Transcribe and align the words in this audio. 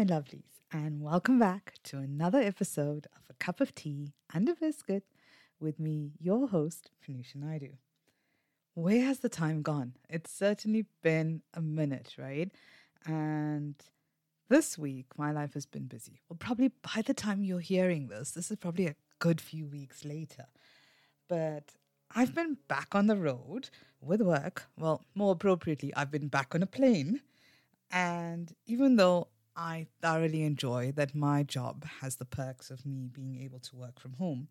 My 0.00 0.06
lovelies, 0.06 0.62
and 0.72 1.02
welcome 1.02 1.38
back 1.38 1.74
to 1.82 1.98
another 1.98 2.38
episode 2.38 3.06
of 3.14 3.20
A 3.28 3.34
Cup 3.34 3.60
of 3.60 3.74
Tea 3.74 4.14
and 4.32 4.48
a 4.48 4.54
Biscuit 4.54 5.04
with 5.60 5.78
me, 5.78 6.12
your 6.18 6.48
host, 6.48 6.90
Pranusha 7.02 7.36
Naidu. 7.36 7.72
Where 8.72 9.02
has 9.04 9.18
the 9.18 9.28
time 9.28 9.60
gone? 9.60 9.96
It's 10.08 10.32
certainly 10.32 10.86
been 11.02 11.42
a 11.52 11.60
minute, 11.60 12.14
right? 12.16 12.50
And 13.04 13.74
this 14.48 14.78
week, 14.78 15.04
my 15.18 15.32
life 15.32 15.52
has 15.52 15.66
been 15.66 15.84
busy. 15.84 16.22
Well, 16.30 16.38
probably 16.40 16.68
by 16.68 17.02
the 17.02 17.12
time 17.12 17.44
you're 17.44 17.60
hearing 17.60 18.08
this, 18.08 18.30
this 18.30 18.50
is 18.50 18.56
probably 18.56 18.86
a 18.86 18.96
good 19.18 19.38
few 19.38 19.66
weeks 19.66 20.02
later. 20.02 20.46
But 21.28 21.74
I've 22.16 22.34
been 22.34 22.56
back 22.68 22.94
on 22.94 23.06
the 23.06 23.18
road 23.18 23.68
with 24.00 24.22
work. 24.22 24.66
Well, 24.78 25.04
more 25.14 25.32
appropriately, 25.32 25.92
I've 25.94 26.10
been 26.10 26.28
back 26.28 26.54
on 26.54 26.62
a 26.62 26.66
plane. 26.66 27.20
And 27.90 28.54
even 28.64 28.96
though 28.96 29.28
I 29.56 29.86
thoroughly 30.00 30.42
enjoy 30.42 30.92
that 30.92 31.14
my 31.14 31.42
job 31.42 31.84
has 32.00 32.16
the 32.16 32.24
perks 32.24 32.70
of 32.70 32.86
me 32.86 33.08
being 33.12 33.36
able 33.42 33.58
to 33.60 33.76
work 33.76 34.00
from 34.00 34.14
home, 34.14 34.48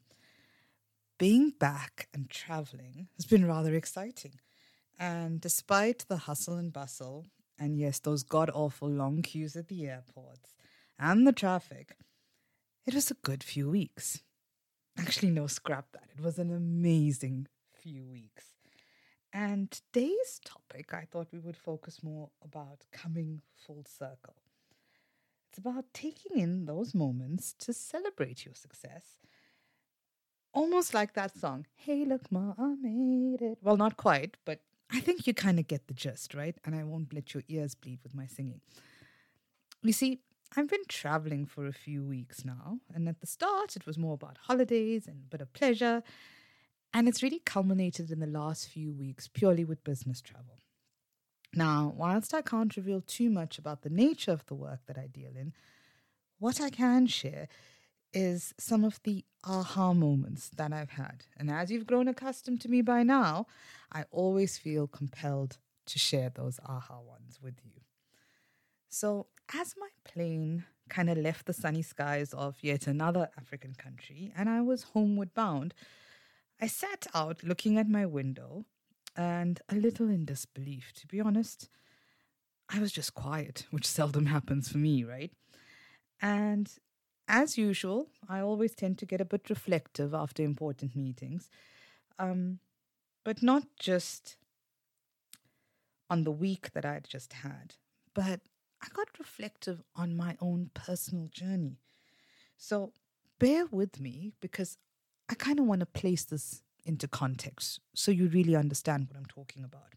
being 1.18 1.52
back 1.52 2.08
and 2.14 2.30
traveling 2.30 3.08
has 3.18 3.26
been 3.26 3.46
rather 3.46 3.74
exciting. 3.74 4.40
And 4.98 5.40
despite 5.40 6.06
the 6.08 6.18
hustle 6.18 6.56
and 6.56 6.74
bustle, 6.74 7.26
and 7.58 7.78
yes, 7.78 8.00
those 8.00 8.24
god 8.24 8.50
awful 8.54 8.90
long 8.90 9.22
queues 9.22 9.56
at 9.56 9.68
the 9.68 9.88
airports 9.88 10.56
and 10.98 11.26
the 11.28 11.34
traffic, 11.34 11.96
it 12.86 12.94
was 12.94 13.12
a 13.12 13.16
good 13.16 13.44
few 13.44 13.70
weeks. 13.70 14.22
Actually, 14.98 15.32
no, 15.32 15.48
scrap 15.48 15.92
that. 15.94 16.10
It 16.18 16.22
was 16.22 16.40
an 16.40 16.52
amazing 16.52 17.48
few 17.74 18.06
weeks. 18.06 18.46
And 19.32 19.72
today's 19.72 20.42
topic, 20.44 20.94
I 20.94 21.06
thought 21.10 21.28
we 21.32 21.40
would 21.40 21.56
focus 21.56 22.02
more 22.04 22.30
about 22.44 22.86
coming 22.92 23.42
full 23.56 23.86
circle. 23.88 24.36
It's 25.50 25.58
about 25.58 25.86
taking 25.94 26.40
in 26.40 26.66
those 26.66 26.94
moments 26.94 27.56
to 27.60 27.74
celebrate 27.74 28.46
your 28.46 28.54
success. 28.54 29.18
Almost 30.54 30.94
like 30.94 31.14
that 31.14 31.36
song, 31.38 31.66
Hey, 31.76 32.06
look, 32.06 32.32
Ma, 32.32 32.54
I 32.58 32.76
made 32.80 33.42
it. 33.42 33.58
Well, 33.62 33.78
not 33.78 33.98
quite, 33.98 34.38
but 34.46 34.62
I 34.92 35.00
think 35.00 35.26
you 35.26 35.34
kind 35.34 35.60
of 35.60 35.68
get 35.68 35.88
the 35.88 35.94
gist, 35.94 36.34
right? 36.34 36.56
And 36.66 36.76
I 36.76 36.84
won't 36.84 37.14
let 37.14 37.34
your 37.34 37.44
ears 37.48 37.76
bleed 37.76 38.00
with 38.04 38.16
my 38.16 38.28
singing. 38.28 38.62
You 39.82 39.94
see, 39.94 40.20
I've 40.56 40.68
been 40.68 40.86
traveling 40.88 41.46
for 41.46 41.66
a 41.66 41.74
few 41.74 42.04
weeks 42.04 42.44
now, 42.46 42.80
and 42.94 43.08
at 43.08 43.22
the 43.22 43.28
start 43.28 43.76
it 43.76 43.86
was 43.86 43.98
more 43.98 44.16
about 44.16 44.38
holidays 44.42 45.08
and 45.08 45.24
a 45.24 45.30
bit 45.30 45.42
of 45.42 45.54
pleasure, 45.54 46.04
and 46.94 47.08
it's 47.08 47.24
really 47.24 47.40
culminated 47.40 48.12
in 48.12 48.20
the 48.20 48.28
last 48.28 48.68
few 48.68 48.92
weeks 48.92 49.28
purely 49.28 49.64
with 49.64 49.84
business 49.84 50.22
travel. 50.22 50.58
Now, 51.54 51.94
whilst 51.96 52.34
I 52.34 52.42
can't 52.42 52.76
reveal 52.76 53.02
too 53.02 53.30
much 53.30 53.58
about 53.58 53.82
the 53.82 53.90
nature 53.90 54.32
of 54.32 54.46
the 54.46 54.56
work 54.56 54.82
that 54.86 54.98
I 54.98 55.08
deal 55.08 55.32
in, 55.36 55.54
what 56.38 56.62
I 56.62 56.70
can 56.70 57.08
share 57.08 57.48
is 58.14 58.54
some 58.58 58.84
of 58.84 59.00
the 59.04 59.24
aha 59.44 59.94
moments 59.94 60.50
that 60.50 60.74
I've 60.74 60.92
had. 60.92 61.26
And 61.38 61.50
as 61.50 61.72
you've 61.72 61.88
grown 61.88 62.08
accustomed 62.08 62.62
to 62.62 62.70
me 62.70 62.82
by 62.82 63.04
now, 63.04 63.48
I 63.92 64.06
always 64.12 64.58
feel 64.58 64.88
compelled 64.88 65.58
to 65.88 66.00
share 66.00 66.30
those 66.30 66.60
aha 66.66 67.00
ones 67.00 67.40
with 67.42 67.56
you. 67.64 67.82
So, 68.90 69.28
as 69.54 69.76
my 69.78 69.90
plane 70.04 70.66
kind 70.90 71.10
of 71.10 71.18
left 71.18 71.46
the 71.46 71.54
sunny 71.54 71.82
skies 71.82 72.34
of 72.34 72.58
yet 72.62 72.88
another 72.88 73.30
African 73.38 73.76
country 73.76 74.34
and 74.36 74.50
I 74.50 74.62
was 74.62 74.84
homeward 74.84 75.34
bound, 75.34 75.74
I 76.60 76.68
sat 76.68 77.08
out 77.14 77.44
looking 77.44 77.78
at 77.78 77.88
my 77.88 78.06
window 78.06 78.66
and 79.16 79.60
a 79.70 79.76
little 79.76 80.10
in 80.10 80.26
disbelief, 80.26 80.94
to 80.96 81.08
be 81.08 81.20
honest. 81.20 81.70
I 82.70 82.80
was 82.80 82.92
just 82.92 83.14
quiet, 83.14 83.66
which 83.72 83.86
seldom 83.86 84.28
happens 84.28 84.70
for 84.70 84.78
me, 84.78 85.04
right? 85.04 85.32
And 86.22 86.70
as 87.28 87.58
usual, 87.58 88.10
I 88.28 88.40
always 88.42 88.74
tend 88.74 88.98
to 89.00 89.06
get 89.06 89.22
a 89.22 89.26
bit 89.26 89.50
reflective 89.50 90.14
after 90.14 90.44
important 90.44 90.96
meetings, 90.96 91.50
um, 92.18 92.60
but 93.24 93.42
not 93.42 93.64
just 93.80 94.38
on 96.10 96.24
the 96.24 96.32
week 96.32 96.72
that 96.74 96.86
I'd 96.86 97.08
just 97.08 97.34
had, 97.34 97.76
but 98.14 98.42
I 98.82 98.88
got 98.94 99.20
reflective 99.20 99.84
on 99.96 100.16
my 100.16 100.38
own 100.42 100.72
personal 100.74 101.28
journey. 101.32 101.78
So 102.58 102.94
bear 103.38 103.66
with 103.68 104.00
me 104.00 104.34
because 104.42 104.78
I 105.30 105.36
kind 105.36 105.60
of 105.60 105.66
want 105.66 105.82
to 105.82 105.86
place 105.86 106.26
this 106.26 106.64
into 106.90 107.08
context 107.08 107.80
so 107.94 108.12
you 108.12 108.28
really 108.28 108.56
understand 108.56 109.08
what 109.08 109.16
I'm 109.16 109.28
talking 109.28 109.64
about. 109.64 109.94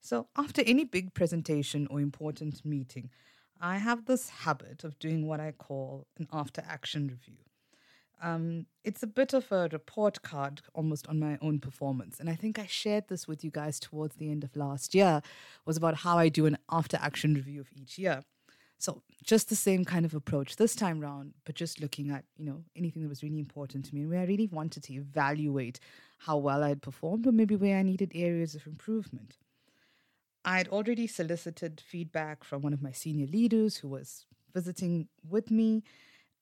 So, 0.00 0.28
after 0.36 0.62
any 0.66 0.84
big 0.84 1.14
presentation 1.14 1.86
or 1.90 2.00
important 2.00 2.64
meeting, 2.64 3.10
I 3.60 3.78
have 3.78 4.04
this 4.04 4.28
habit 4.28 4.84
of 4.84 4.98
doing 4.98 5.26
what 5.26 5.40
I 5.40 5.52
call 5.52 6.06
an 6.18 6.28
after 6.32 6.62
action 6.68 7.08
review. 7.08 7.38
Um, 8.22 8.66
it's 8.84 9.02
a 9.02 9.06
bit 9.06 9.34
of 9.34 9.50
a 9.50 9.68
report 9.72 10.22
card 10.22 10.62
almost 10.74 11.06
on 11.08 11.18
my 11.18 11.38
own 11.42 11.58
performance. 11.58 12.20
And 12.20 12.30
I 12.30 12.34
think 12.34 12.58
I 12.58 12.66
shared 12.66 13.08
this 13.08 13.26
with 13.28 13.44
you 13.44 13.50
guys 13.50 13.78
towards 13.80 14.16
the 14.16 14.30
end 14.30 14.44
of 14.44 14.56
last 14.56 14.94
year, 14.94 15.22
was 15.64 15.76
about 15.76 15.96
how 15.96 16.18
I 16.18 16.28
do 16.28 16.46
an 16.46 16.56
after 16.70 16.98
action 17.00 17.34
review 17.34 17.60
of 17.60 17.68
each 17.74 17.98
year. 17.98 18.22
So 18.78 19.02
just 19.24 19.48
the 19.48 19.56
same 19.56 19.84
kind 19.84 20.04
of 20.04 20.14
approach 20.14 20.56
this 20.56 20.74
time 20.74 21.00
round, 21.00 21.32
but 21.44 21.54
just 21.54 21.80
looking 21.80 22.10
at, 22.10 22.24
you 22.36 22.44
know, 22.44 22.62
anything 22.76 23.02
that 23.02 23.08
was 23.08 23.22
really 23.22 23.38
important 23.38 23.86
to 23.86 23.94
me 23.94 24.02
and 24.02 24.10
where 24.10 24.20
I 24.20 24.24
really 24.24 24.48
wanted 24.48 24.82
to 24.84 24.94
evaluate 24.94 25.80
how 26.18 26.36
well 26.36 26.62
I 26.62 26.68
had 26.68 26.82
performed 26.82 27.26
or 27.26 27.32
maybe 27.32 27.56
where 27.56 27.78
I 27.78 27.82
needed 27.82 28.12
areas 28.14 28.54
of 28.54 28.66
improvement. 28.66 29.38
I 30.44 30.58
had 30.58 30.68
already 30.68 31.06
solicited 31.06 31.82
feedback 31.84 32.44
from 32.44 32.62
one 32.62 32.72
of 32.72 32.82
my 32.82 32.92
senior 32.92 33.26
leaders 33.26 33.78
who 33.78 33.88
was 33.88 34.26
visiting 34.54 35.08
with 35.28 35.50
me. 35.50 35.82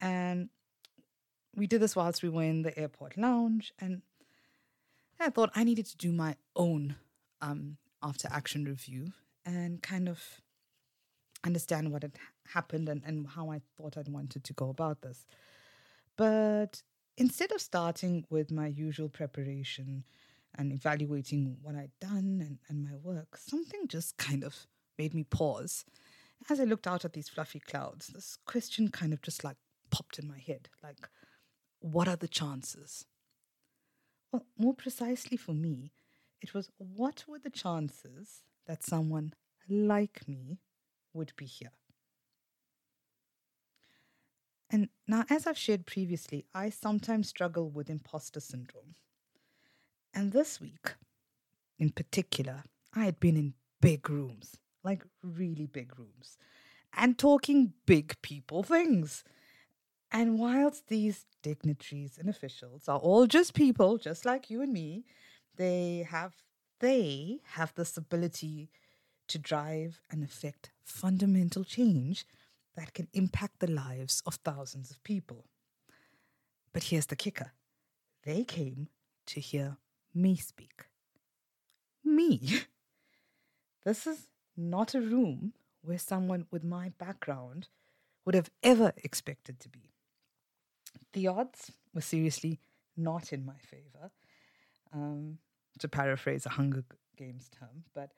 And 0.01 0.51
we 1.57 1.67
did 1.67 1.81
this 1.81 1.97
whilst 1.97 2.23
we 2.23 2.29
were 2.29 2.43
in 2.43 2.63
the 2.63 2.79
airport 2.79 3.17
lounge. 3.17 3.73
And 3.81 4.03
I 5.19 5.31
thought 5.31 5.51
I 5.55 5.65
needed 5.65 5.87
to 5.87 5.97
do 5.97 6.13
my 6.13 6.37
own 6.55 6.97
um, 7.41 7.79
after 8.03 8.29
action 8.31 8.65
review 8.65 9.13
and 9.47 9.83
kind 9.83 10.09
of 10.09 10.43
understand 11.45 11.93
what 11.93 12.03
had 12.03 12.13
happened 12.53 12.89
and, 12.89 13.03
and 13.05 13.27
how 13.29 13.51
I 13.51 13.61
thought 13.77 13.97
I'd 13.97 14.09
wanted 14.09 14.45
to 14.45 14.53
go 14.53 14.71
about 14.71 15.03
this. 15.03 15.27
But 16.17 16.83
instead 17.17 17.53
of 17.53 17.61
starting 17.61 18.25
with 18.31 18.51
my 18.51 18.69
usual 18.69 19.09
preparation 19.09 20.05
and 20.57 20.73
evaluating 20.73 21.57
what 21.63 21.75
I'd 21.75 21.91
done 22.01 22.41
and, 22.41 22.59
and 22.69 22.85
my 22.85 22.97
work, 22.97 23.37
something 23.37 23.89
just 23.89 24.17
kind 24.17 24.45
of 24.45 24.67
made 24.99 25.15
me 25.15 25.25
pause. 25.25 25.85
As 26.51 26.61
I 26.61 26.65
looked 26.65 26.87
out 26.87 27.05
at 27.05 27.13
these 27.13 27.29
fluffy 27.29 27.61
clouds, 27.61 28.09
this 28.09 28.39
question 28.47 28.89
kind 28.89 29.13
of 29.13 29.23
just 29.23 29.45
like 29.45 29.57
popped 29.91 30.19
in 30.19 30.29
my 30.29 30.39
head 30.39 30.69
like, 30.83 31.09
what 31.81 32.09
are 32.09 32.17
the 32.17 32.29
chances? 32.29 33.05
Well, 34.33 34.47
more 34.59 34.75
precisely 34.75 35.37
for 35.37 35.53
me, 35.53 35.93
it 36.41 36.55
was 36.55 36.71
what 36.79 37.25
were 37.29 37.39
the 37.39 37.51
chances 37.51 38.43
that 38.67 38.83
someone 38.83 39.33
like 39.69 40.27
me 40.29 40.59
would 41.15 41.33
be 41.37 41.47
here? 41.47 41.71
And 44.71 44.89
now, 45.07 45.25
as 45.31 45.47
I've 45.47 45.59
shared 45.59 45.87
previously, 45.87 46.47
I 46.55 46.69
sometimes 46.71 47.29
struggle 47.29 47.71
with 47.71 47.89
imposter 47.89 48.41
syndrome. 48.41 48.97
And 50.13 50.33
this 50.33 50.61
week, 50.61 50.95
in 51.79 51.91
particular, 51.91 52.65
I 52.95 53.05
had 53.05 53.21
been 53.21 53.37
in 53.37 53.55
big 53.81 54.09
rooms, 54.11 54.57
like 54.83 55.05
really 55.23 55.67
big 55.67 55.99
rooms, 55.99 56.39
and 56.93 57.19
talking 57.19 57.75
big 57.87 58.21
people 58.23 58.63
things. 58.63 59.25
And 60.11 60.39
whilst 60.39 60.89
these 60.89 61.27
dignitaries 61.43 62.19
and 62.19 62.29
officials 62.29 62.89
are 62.89 62.99
all 62.99 63.27
just 63.27 63.55
people, 63.55 63.99
just 63.99 64.25
like 64.25 64.51
you 64.51 64.63
and 64.63 64.73
me, 64.73 65.05
they 65.57 66.07
have 66.11 66.35
they 66.81 67.41
have 67.53 67.73
this 67.75 67.97
ability 67.97 68.71
to 69.29 69.39
drive 69.39 70.01
and 70.11 70.23
affect 70.23 70.71
fundamental 70.85 71.65
change 71.65 72.27
that 72.77 72.95
can 72.95 73.09
impact 73.13 73.61
the 73.61 73.71
lives 73.71 74.23
of 74.27 74.35
thousands 74.37 74.91
of 74.91 75.03
people. 75.05 75.45
But 76.73 76.85
here's 76.85 77.07
the 77.07 77.17
kicker 77.17 77.53
they 78.25 78.45
came 78.45 78.89
to 79.27 79.41
hear 79.41 79.77
me 80.15 80.37
speak. 80.37 80.87
Me. 82.05 82.41
This 83.85 84.07
is 84.07 84.29
not 84.57 84.95
a 84.95 85.01
room 85.01 85.53
where 85.83 85.99
someone 85.99 86.47
with 86.51 86.65
my 86.65 86.89
background 86.97 87.69
would 88.25 88.35
have 88.35 88.51
ever 88.63 88.95
expected 88.97 89.61
to 89.61 89.69
be. 89.69 89.93
The 91.13 91.27
odds 91.27 91.71
were 91.93 92.01
seriously 92.01 92.61
not 92.97 93.31
in 93.31 93.45
my 93.45 93.59
favor, 93.59 94.11
um, 94.93 95.39
to 95.79 95.89
paraphrase 95.89 96.47
a 96.47 96.51
Hunger 96.51 96.85
Games 97.17 97.51
term, 97.51 97.85
but 97.95 98.11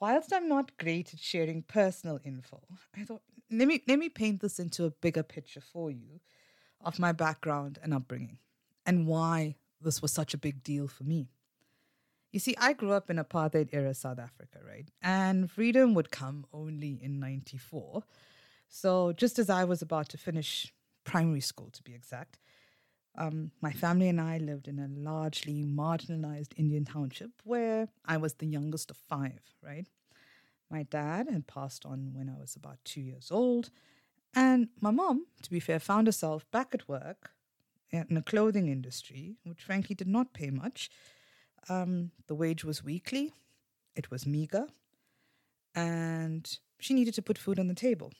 whilst 0.00 0.32
I'm 0.32 0.48
not 0.48 0.76
great 0.78 1.12
at 1.12 1.20
sharing 1.20 1.62
personal 1.62 2.20
info, 2.24 2.60
I 2.96 3.04
thought 3.04 3.22
let 3.50 3.66
me 3.66 3.82
let 3.88 3.98
me 3.98 4.08
paint 4.08 4.40
this 4.40 4.58
into 4.58 4.84
a 4.84 4.90
bigger 4.90 5.22
picture 5.22 5.60
for 5.60 5.90
you 5.90 6.20
of 6.80 6.98
my 6.98 7.12
background 7.12 7.78
and 7.82 7.94
upbringing 7.94 8.38
and 8.86 9.06
why 9.06 9.56
this 9.80 10.02
was 10.02 10.12
such 10.12 10.34
a 10.34 10.38
big 10.38 10.62
deal 10.62 10.88
for 10.88 11.04
me. 11.04 11.28
You 12.32 12.40
see, 12.40 12.54
I 12.58 12.74
grew 12.74 12.92
up 12.92 13.08
in 13.08 13.16
apartheid 13.16 13.70
era 13.72 13.94
South 13.94 14.18
Africa, 14.18 14.58
right? 14.66 14.90
And 15.00 15.50
freedom 15.50 15.94
would 15.94 16.10
come 16.10 16.44
only 16.52 16.98
in 17.02 17.18
94. 17.18 18.02
So 18.68 19.12
just 19.12 19.38
as 19.38 19.48
I 19.48 19.64
was 19.64 19.80
about 19.80 20.10
to 20.10 20.18
finish 20.18 20.72
primary 21.04 21.40
school, 21.40 21.70
to 21.70 21.82
be 21.82 21.94
exact, 21.94 22.38
um, 23.18 23.50
my 23.60 23.72
family 23.72 24.08
and 24.08 24.20
I 24.20 24.38
lived 24.38 24.68
in 24.68 24.78
a 24.78 24.88
largely 24.88 25.64
marginalized 25.64 26.52
Indian 26.56 26.84
township 26.84 27.30
where 27.44 27.88
I 28.06 28.16
was 28.16 28.34
the 28.34 28.46
youngest 28.46 28.90
of 28.90 28.96
five, 28.96 29.40
right? 29.62 29.86
My 30.70 30.84
dad 30.84 31.28
had 31.28 31.48
passed 31.48 31.84
on 31.84 32.12
when 32.14 32.28
I 32.28 32.38
was 32.38 32.54
about 32.54 32.78
two 32.84 33.00
years 33.00 33.30
old. 33.30 33.70
And 34.34 34.68
my 34.80 34.92
mom, 34.92 35.26
to 35.42 35.50
be 35.50 35.58
fair, 35.58 35.80
found 35.80 36.06
herself 36.06 36.48
back 36.52 36.68
at 36.74 36.88
work 36.88 37.32
in 37.90 38.16
a 38.16 38.22
clothing 38.22 38.68
industry, 38.68 39.36
which 39.44 39.62
frankly 39.62 39.96
did 39.96 40.08
not 40.08 40.32
pay 40.32 40.50
much. 40.50 40.90
Um, 41.68 42.12
the 42.28 42.34
wage 42.34 42.64
was 42.64 42.84
weekly, 42.84 43.32
it 43.96 44.10
was 44.10 44.26
meager, 44.26 44.66
and 45.74 46.58
she 46.78 46.94
needed 46.94 47.14
to 47.14 47.22
put 47.22 47.36
food 47.36 47.58
on 47.58 47.66
the 47.66 47.74
table. 47.74 48.12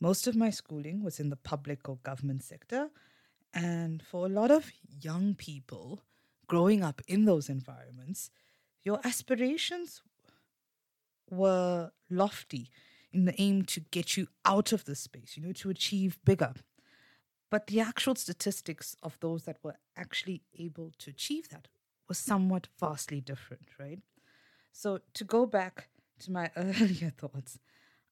Most 0.00 0.28
of 0.28 0.36
my 0.36 0.50
schooling 0.50 1.02
was 1.02 1.18
in 1.18 1.30
the 1.30 1.36
public 1.36 1.88
or 1.88 1.96
government 2.04 2.44
sector, 2.44 2.90
and 3.54 4.02
for 4.02 4.26
a 4.26 4.28
lot 4.28 4.50
of 4.50 4.70
young 5.00 5.34
people 5.34 6.02
growing 6.46 6.82
up 6.82 7.02
in 7.06 7.24
those 7.24 7.48
environments, 7.48 8.30
your 8.82 9.00
aspirations 9.04 10.02
were 11.30 11.90
lofty 12.10 12.70
in 13.12 13.24
the 13.24 13.40
aim 13.40 13.62
to 13.64 13.80
get 13.80 14.16
you 14.16 14.28
out 14.44 14.72
of 14.72 14.84
the 14.84 14.94
space, 14.94 15.36
you 15.36 15.42
know, 15.42 15.52
to 15.52 15.70
achieve 15.70 16.18
bigger. 16.24 16.54
But 17.50 17.66
the 17.66 17.80
actual 17.80 18.14
statistics 18.14 18.94
of 19.02 19.18
those 19.20 19.44
that 19.44 19.58
were 19.62 19.76
actually 19.96 20.42
able 20.58 20.92
to 20.98 21.10
achieve 21.10 21.48
that 21.48 21.68
was 22.08 22.18
somewhat 22.18 22.68
vastly 22.78 23.20
different, 23.20 23.68
right? 23.78 24.00
So 24.72 25.00
to 25.14 25.24
go 25.24 25.46
back 25.46 25.88
to 26.20 26.32
my 26.32 26.50
earlier 26.56 27.10
thoughts, 27.10 27.58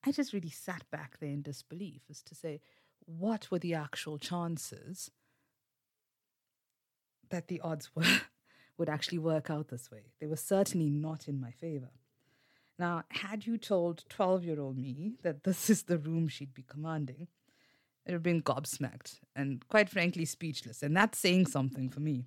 I 0.04 0.12
just 0.12 0.32
really 0.32 0.50
sat 0.50 0.88
back 0.90 1.18
there 1.20 1.30
in 1.30 1.42
disbelief 1.42 2.02
as 2.10 2.22
to 2.24 2.34
say, 2.34 2.60
what 3.04 3.50
were 3.50 3.58
the 3.58 3.74
actual 3.74 4.18
chances 4.18 5.10
that 7.30 7.48
the 7.48 7.60
odds 7.60 7.90
were 7.94 8.04
would 8.78 8.88
actually 8.88 9.18
work 9.18 9.50
out 9.50 9.68
this 9.68 9.90
way? 9.90 10.12
They 10.20 10.26
were 10.26 10.36
certainly 10.36 10.90
not 10.90 11.28
in 11.28 11.40
my 11.40 11.50
favor. 11.50 11.90
Now, 12.78 13.04
had 13.08 13.46
you 13.46 13.56
told 13.56 14.04
12 14.08 14.44
year 14.44 14.60
old 14.60 14.76
me 14.76 15.14
that 15.22 15.44
this 15.44 15.70
is 15.70 15.84
the 15.84 15.98
room 15.98 16.28
she'd 16.28 16.54
be 16.54 16.62
commanding, 16.62 17.28
it 18.04 18.10
would 18.10 18.14
have 18.14 18.22
been 18.22 18.42
gobsmacked 18.42 19.20
and 19.34 19.66
quite 19.68 19.88
frankly 19.88 20.24
speechless. 20.24 20.82
And 20.82 20.96
that's 20.96 21.18
saying 21.18 21.46
something 21.46 21.88
for 21.88 22.00
me. 22.00 22.26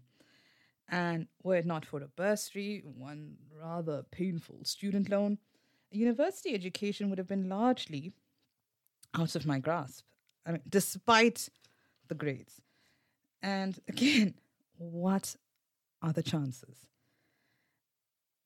And 0.92 1.28
were 1.44 1.58
it 1.58 1.68
not 1.68 1.86
for 1.86 2.02
a 2.02 2.08
bursary, 2.08 2.82
one 2.84 3.36
rather 3.62 4.04
painful 4.12 4.62
student 4.64 5.10
loan, 5.10 5.38
university 5.92 6.54
education 6.54 7.10
would 7.10 7.20
have 7.20 7.28
been 7.28 7.48
largely 7.48 8.12
out 9.16 9.36
of 9.36 9.46
my 9.46 9.60
grasp. 9.60 10.06
I 10.46 10.52
mean, 10.54 10.62
despite 10.68 11.50
the 12.08 12.16
grades. 12.16 12.62
And 13.42 13.80
again, 13.88 14.34
what 14.80 15.36
are 16.02 16.14
the 16.14 16.24
chances? 16.24 16.88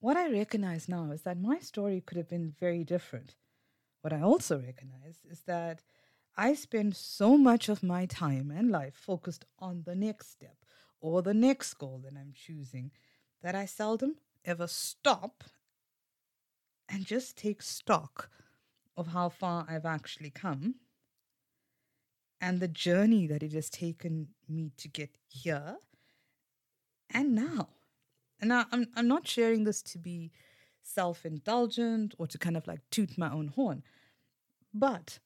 What 0.00 0.16
I 0.16 0.30
recognize 0.30 0.88
now 0.88 1.12
is 1.12 1.22
that 1.22 1.40
my 1.40 1.60
story 1.60 2.02
could 2.04 2.18
have 2.18 2.28
been 2.28 2.52
very 2.60 2.84
different. 2.84 3.36
What 4.02 4.12
I 4.12 4.20
also 4.20 4.60
recognize 4.60 5.20
is 5.30 5.40
that 5.46 5.80
I 6.36 6.54
spend 6.54 6.96
so 6.96 7.38
much 7.38 7.68
of 7.68 7.82
my 7.82 8.06
time 8.06 8.50
and 8.50 8.70
life 8.70 8.94
focused 8.94 9.44
on 9.58 9.84
the 9.86 9.94
next 9.94 10.30
step 10.30 10.56
or 11.00 11.22
the 11.22 11.32
next 11.32 11.74
goal 11.74 12.02
that 12.04 12.18
I'm 12.18 12.32
choosing 12.34 12.90
that 13.42 13.54
I 13.54 13.66
seldom 13.66 14.16
ever 14.44 14.66
stop 14.66 15.44
and 16.88 17.06
just 17.06 17.38
take 17.38 17.62
stock 17.62 18.28
of 18.96 19.08
how 19.08 19.28
far 19.28 19.64
I've 19.68 19.86
actually 19.86 20.30
come 20.30 20.74
and 22.40 22.60
the 22.60 22.68
journey 22.68 23.26
that 23.26 23.42
it 23.42 23.52
has 23.52 23.70
taken 23.70 24.28
me 24.48 24.72
to 24.76 24.88
get 24.88 25.16
here 25.28 25.76
and 27.10 27.34
now. 27.34 27.68
And 28.40 28.48
now 28.48 28.66
I'm 28.72 28.86
I'm 28.96 29.08
not 29.08 29.26
sharing 29.26 29.64
this 29.64 29.82
to 29.82 29.98
be 29.98 30.32
self-indulgent 30.82 32.14
or 32.18 32.26
to 32.26 32.38
kind 32.38 32.56
of 32.56 32.66
like 32.66 32.80
toot 32.90 33.16
my 33.16 33.30
own 33.30 33.48
horn. 33.48 33.82
But 34.72 35.18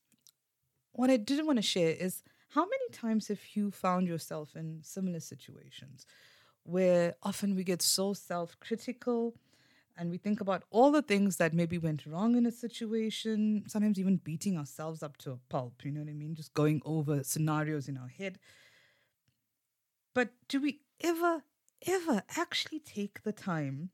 what 0.92 1.10
I 1.10 1.16
didn't 1.16 1.46
want 1.46 1.58
to 1.58 1.62
share 1.62 1.90
is 1.90 2.22
how 2.50 2.62
many 2.62 2.88
times 2.92 3.28
have 3.28 3.40
you 3.54 3.70
found 3.70 4.06
yourself 4.06 4.56
in 4.56 4.80
similar 4.82 5.20
situations 5.20 6.06
where 6.62 7.14
often 7.22 7.54
we 7.54 7.64
get 7.64 7.82
so 7.82 8.12
self-critical 8.12 9.34
and 9.96 10.10
we 10.10 10.18
think 10.18 10.40
about 10.40 10.62
all 10.70 10.92
the 10.92 11.02
things 11.02 11.36
that 11.38 11.52
maybe 11.52 11.76
went 11.76 12.06
wrong 12.06 12.36
in 12.36 12.46
a 12.46 12.52
situation, 12.52 13.64
sometimes 13.66 13.98
even 13.98 14.16
beating 14.16 14.56
ourselves 14.56 15.02
up 15.02 15.16
to 15.16 15.32
a 15.32 15.38
pulp, 15.48 15.84
you 15.84 15.90
know 15.90 16.00
what 16.00 16.08
I 16.08 16.12
mean? 16.12 16.36
Just 16.36 16.54
going 16.54 16.80
over 16.84 17.24
scenarios 17.24 17.88
in 17.88 17.98
our 17.98 18.08
head. 18.08 18.38
But 20.14 20.30
do 20.48 20.60
we 20.60 20.80
ever 21.02 21.42
ever 21.86 22.22
actually 22.36 22.80
take 22.80 23.22
the 23.22 23.32
time 23.32 23.90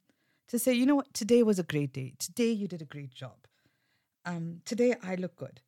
to 0.49 0.59
say, 0.59 0.73
you 0.73 0.87
know 0.87 0.95
what, 0.95 1.15
today 1.15 1.43
was 1.43 1.59
a 1.59 1.63
great 1.63 1.93
day. 1.93 2.15
Today 2.19 2.51
you 2.51 2.69
did 2.69 2.83
a 2.83 2.87
great 2.87 3.15
job. 3.15 3.37
Um, 4.25 4.61
today 4.65 4.95
I 5.03 5.15
look 5.15 5.37
good. 5.37 5.61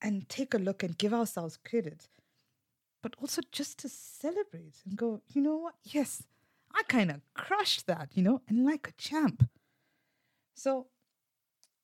And 0.00 0.28
take 0.28 0.52
a 0.52 0.58
look 0.58 0.82
and 0.82 0.98
give 0.98 1.14
ourselves 1.14 1.56
credit. 1.56 2.08
But 3.02 3.14
also 3.20 3.40
just 3.52 3.78
to 3.80 3.88
celebrate 3.88 4.76
and 4.84 4.96
go, 4.96 5.22
you 5.32 5.40
know 5.40 5.56
what? 5.56 5.74
Yes, 5.84 6.24
I 6.74 6.82
kind 6.88 7.10
of 7.10 7.20
crushed 7.34 7.86
that, 7.86 8.10
you 8.14 8.22
know, 8.22 8.40
and 8.48 8.64
like 8.64 8.88
a 8.88 8.92
champ. 8.92 9.48
So 10.54 10.86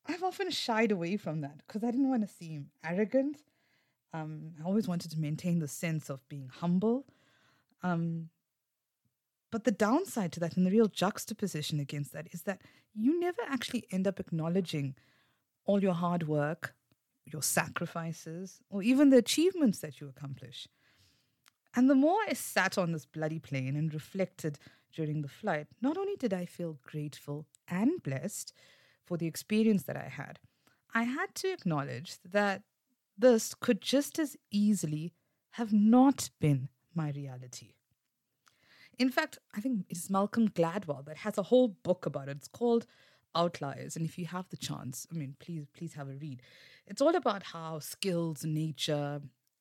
I've 0.07 0.23
often 0.23 0.51
shied 0.51 0.91
away 0.91 1.17
from 1.17 1.43
that 1.43 1.59
because 1.67 1.85
I 1.85 1.91
didn't 1.91 2.09
want 2.09 2.27
to 2.27 2.35
seem 2.35 2.71
arrogant. 2.85 3.43
Um, 4.13 4.53
I 4.61 4.67
always 4.67 4.89
wanted 4.89 5.11
to 5.13 5.21
maintain 5.21 5.59
the 5.59 5.69
sense 5.69 6.09
of 6.09 6.27
being 6.29 6.51
humble. 6.53 7.05
Um, 7.83 8.31
but 9.51 9.65
the 9.65 9.71
downside 9.71 10.33
to 10.33 10.41
that 10.41 10.57
and 10.57 10.67
the 10.67 10.71
real 10.71 10.89
juxtaposition 10.89 11.81
against 11.81 12.13
that 12.13 12.29
is 12.33 12.43
that 12.43 12.61
you 12.95 13.19
never 13.19 13.43
actually 13.49 13.85
end 13.91 14.07
up 14.07 14.21
acknowledging 14.21 14.95
all 15.65 15.83
your 15.83 15.95
hard 15.95 16.27
work, 16.27 16.75
your 17.25 17.43
sacrifices, 17.43 18.61
or 18.71 18.83
even 18.83 19.11
the 19.11 19.17
achievements 19.17 19.79
that 19.81 20.01
you 20.01 20.09
accomplish. 20.09 20.69
And 21.75 21.89
the 21.89 21.95
more 21.95 22.19
I 22.27 22.33
sat 22.33 22.79
on 22.79 22.93
this 22.93 23.07
bloody 23.07 23.39
plane 23.39 23.77
and 23.77 23.93
reflected 23.93 24.59
during 24.93 25.23
the 25.23 25.29
flight, 25.29 25.67
not 25.81 25.97
only 25.97 26.17
did 26.17 26.33
I 26.33 26.45
feel 26.45 26.79
grateful 26.83 27.47
and 27.69 28.03
blessed 28.03 28.53
for 29.05 29.17
the 29.17 29.27
experience 29.27 29.85
that 29.85 29.97
I 29.97 30.09
had, 30.09 30.39
I 30.95 31.05
had 31.05 31.35
to 31.37 31.53
acknowledge 31.53 32.17
that 32.25 32.63
this 33.17 33.55
could 33.55 33.81
just 33.81 34.19
as 34.19 34.37
easily 34.51 35.13
have 35.53 35.73
not 35.73 36.31
been 36.41 36.69
my 36.95 37.11
reality. 37.11 37.75
In 38.99 39.11
fact, 39.11 39.39
I 39.55 39.61
think 39.61 39.87
it's 39.89 40.11
Malcolm 40.11 40.49
Gladwell 40.49 41.05
that 41.07 41.19
has 41.19 41.39
a 41.39 41.45
whole 41.45 41.69
book 41.69 42.05
about 42.05 42.29
it. 42.29 42.37
It's 42.37 42.49
called 42.49 42.87
Outliers. 43.35 43.95
And 43.97 44.05
if 44.05 44.19
you 44.19 44.27
have 44.27 44.49
the 44.49 44.57
chance, 44.57 45.07
I 45.13 45.15
mean, 45.15 45.37
please, 45.39 45.67
please 45.77 45.95
have 45.95 46.09
a 46.09 46.15
read. 46.15 46.43
It's 46.87 47.01
all 47.01 47.15
about 47.15 47.45
how 47.45 47.79
skills, 47.79 48.45
nature, 48.45 49.21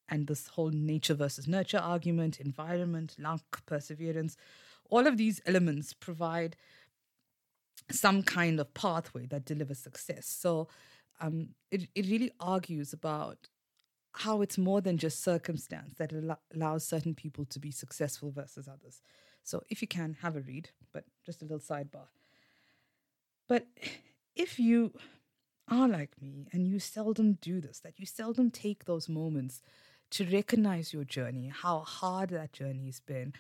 and 0.10 0.28
this 0.28 0.48
whole 0.48 0.70
nature 0.70 1.14
versus 1.14 1.48
nurture 1.48 1.78
argument, 1.78 2.40
environment, 2.40 3.16
luck, 3.20 3.66
perseverance, 3.66 4.38
all 4.90 5.06
of 5.06 5.18
these 5.18 5.42
elements 5.46 5.94
provide 5.94 6.56
some 7.92 8.24
kind 8.24 8.60
of 8.60 8.74
pathway 8.74 9.26
that 9.28 9.46
delivers 9.46 9.80
success. 9.80 10.28
So 10.28 10.68
um, 11.20 11.50
it, 11.72 11.90
it 11.94 12.08
really 12.08 12.32
argues 12.40 12.94
about 12.94 13.50
how 14.14 14.42
it's 14.42 14.58
more 14.58 14.82
than 14.82 14.98
just 14.98 15.24
circumstance 15.24 15.96
that 15.98 16.14
al- 16.14 16.40
allows 16.56 16.88
certain 16.88 17.14
people 17.14 17.46
to 17.46 17.60
be 17.60 17.72
successful 17.72 18.32
versus 18.32 18.68
others. 18.68 19.02
So 19.48 19.64
if 19.70 19.82
you 19.82 19.88
can, 19.88 20.18
have 20.22 20.36
a 20.36 20.42
read, 20.42 20.72
but 20.92 21.06
just 21.26 21.42
a 21.42 21.46
little 21.46 21.60
sidebar. 21.60 22.10
But 23.48 23.66
if 24.36 24.60
you 24.60 24.92
are 25.72 25.88
like 25.88 26.22
me 26.22 26.50
and 26.52 26.68
you 26.68 26.80
seldom 26.80 27.38
do 27.40 27.62
this, 27.62 27.80
that 27.80 27.98
you 27.98 28.06
seldom 28.06 28.52
take 28.52 28.84
those 28.84 29.08
moments 29.08 29.62
to 30.12 30.26
recognize 30.26 30.92
your 30.92 31.06
journey, 31.06 31.48
how 31.48 31.80
hard 31.80 32.32
that 32.32 32.52
journey 32.52 32.88
has 32.88 33.00
been, 33.00 33.32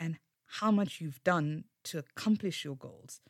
and 0.00 0.18
how 0.46 0.72
much 0.72 1.00
you've 1.00 1.22
done 1.22 1.62
to 1.84 1.98
accomplish 1.98 2.64
your 2.64 2.74
goals, 2.74 3.20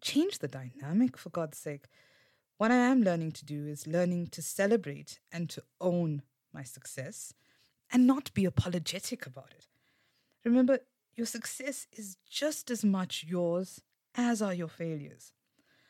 change 0.00 0.38
the 0.38 0.48
dynamic 0.48 1.18
for 1.18 1.28
God's 1.28 1.58
sake. 1.58 1.84
What 2.56 2.70
I 2.70 2.76
am 2.76 3.02
learning 3.02 3.32
to 3.32 3.44
do 3.44 3.66
is 3.66 3.86
learning 3.86 4.28
to 4.28 4.40
celebrate 4.40 5.20
and 5.30 5.50
to 5.50 5.62
own 5.82 6.22
my 6.50 6.62
success 6.62 7.34
and 7.92 8.06
not 8.06 8.32
be 8.32 8.46
apologetic 8.46 9.26
about 9.26 9.52
it. 9.54 9.66
Remember, 10.46 10.78
your 11.14 11.26
success 11.26 11.86
is 11.92 12.16
just 12.28 12.70
as 12.70 12.84
much 12.84 13.24
yours 13.28 13.80
as 14.14 14.42
are 14.42 14.54
your 14.54 14.68
failures. 14.68 15.32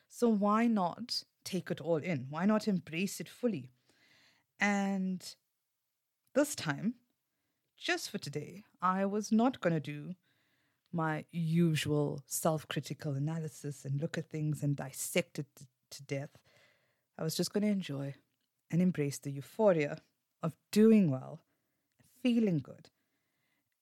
So 0.09 0.29
why 0.29 0.67
not 0.67 1.25
take 1.45 1.71
it 1.71 1.81
all 1.81 1.97
in? 1.97 2.27
Why 2.29 2.45
not 2.45 2.69
embrace 2.69 3.21
it 3.21 3.29
fully? 3.29 3.71
And 4.61 5.23
this 6.35 6.55
time, 6.55 6.95
just 7.77 8.11
for 8.11 8.19
today, 8.19 8.63
I 8.81 9.07
was 9.07 9.33
not 9.33 9.61
going 9.61 9.75
to 9.75 9.81
do 9.81 10.15
my 10.93 11.25
usual 11.33 12.23
self 12.27 12.69
critical 12.69 13.15
analysis 13.15 13.85
and 13.85 14.01
look 14.01 14.19
at 14.19 14.31
things 14.31 14.63
and 14.63 14.77
dissect 14.77 15.39
it 15.39 15.47
to 15.91 16.03
death. 16.05 16.31
I 17.19 17.25
was 17.25 17.35
just 17.35 17.53
going 17.53 17.63
to 17.63 17.71
enjoy 17.71 18.15
and 18.71 18.81
embrace 18.81 19.19
the 19.19 19.31
euphoria 19.31 19.99
of 20.43 20.53
doing 20.71 21.11
well, 21.11 21.41
feeling 22.23 22.59
good, 22.59 22.89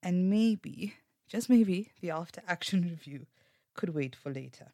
and 0.03 0.31
maybe, 0.31 0.95
just 1.31 1.49
maybe, 1.49 1.93
the 2.01 2.11
after 2.11 2.43
action 2.47 2.83
review 2.91 3.27
could 3.75 3.95
wait 3.95 4.17
for 4.17 4.33
later. 4.33 4.73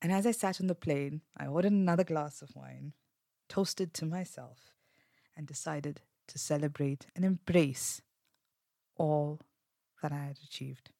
And 0.00 0.12
as 0.12 0.26
I 0.26 0.30
sat 0.30 0.60
on 0.60 0.68
the 0.68 0.74
plane, 0.74 1.20
I 1.36 1.46
ordered 1.46 1.72
another 1.72 2.04
glass 2.04 2.40
of 2.40 2.54
wine, 2.54 2.94
toasted 3.48 3.92
to 3.94 4.06
myself, 4.06 4.72
and 5.36 5.46
decided 5.46 6.00
to 6.28 6.38
celebrate 6.38 7.08
and 7.14 7.24
embrace 7.24 8.00
all 8.96 9.40
that 10.00 10.12
I 10.12 10.24
had 10.24 10.38
achieved. 10.44 10.90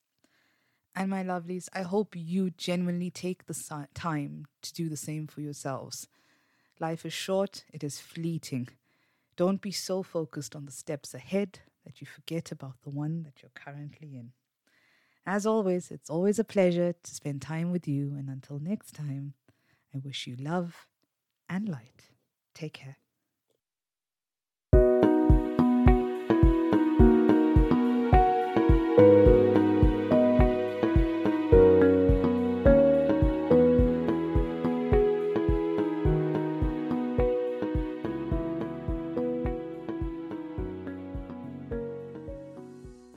And 0.95 1.09
my 1.09 1.23
lovelies, 1.23 1.69
I 1.73 1.83
hope 1.83 2.15
you 2.17 2.51
genuinely 2.51 3.11
take 3.11 3.47
the 3.47 3.87
time 3.95 4.47
to 4.63 4.73
do 4.73 4.89
the 4.89 4.97
same 4.97 5.29
for 5.29 5.41
yourselves. 5.41 6.09
Life 6.81 7.07
is 7.07 7.13
short, 7.13 7.65
it 7.73 7.85
is 7.85 8.01
fleeting. 8.01 8.69
Don't 9.37 9.63
be 9.63 9.71
so 9.71 10.03
focused 10.03 10.57
on 10.57 10.67
the 10.67 10.73
steps 10.73 11.15
ahead 11.15 11.61
that 11.91 12.01
you 12.01 12.07
forget 12.07 12.53
about 12.53 12.75
the 12.85 12.91
one 12.91 13.25
that 13.25 13.43
you're 13.43 13.51
currently 13.53 14.15
in. 14.15 14.31
As 15.27 15.45
always, 15.45 15.91
it's 15.91 16.09
always 16.09 16.39
a 16.39 16.45
pleasure 16.45 16.95
to 17.03 17.15
spend 17.15 17.43
time 17.43 17.73
with 17.73 17.89
you. 17.89 18.15
And 18.17 18.29
until 18.29 18.61
next 18.61 18.95
time, 18.95 19.35
I 19.93 19.99
wish 19.99 20.29
you 20.29 20.37
love 20.37 20.87
and 21.49 21.69
light. 21.69 22.11
Take 22.55 22.75
care. 22.75 22.99